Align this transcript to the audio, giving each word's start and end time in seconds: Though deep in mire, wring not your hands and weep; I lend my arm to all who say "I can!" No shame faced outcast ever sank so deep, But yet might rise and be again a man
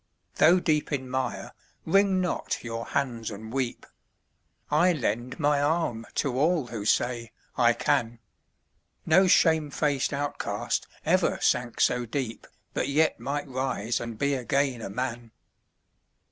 Though 0.37 0.59
deep 0.59 0.91
in 0.91 1.07
mire, 1.07 1.53
wring 1.85 2.21
not 2.21 2.63
your 2.63 2.87
hands 2.87 3.29
and 3.29 3.53
weep; 3.53 3.85
I 4.71 4.93
lend 4.93 5.39
my 5.39 5.61
arm 5.61 6.07
to 6.15 6.39
all 6.39 6.65
who 6.65 6.85
say 6.85 7.31
"I 7.55 7.73
can!" 7.73 8.17
No 9.05 9.27
shame 9.27 9.69
faced 9.69 10.11
outcast 10.11 10.87
ever 11.05 11.37
sank 11.39 11.79
so 11.79 12.07
deep, 12.07 12.47
But 12.73 12.87
yet 12.87 13.19
might 13.19 13.47
rise 13.47 13.99
and 13.99 14.17
be 14.17 14.33
again 14.33 14.81
a 14.81 14.89
man 14.89 15.33